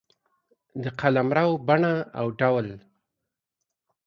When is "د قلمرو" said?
0.83-1.49